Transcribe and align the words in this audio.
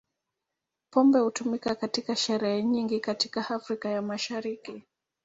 Pombe 0.89 1.19
hutumika 1.19 1.75
katika 1.75 2.15
sherehe 2.15 2.63
nyingi 2.63 2.99
katika 2.99 3.49
Afrika 3.49 3.89
ya 3.89 4.01
Mashariki. 4.01 4.83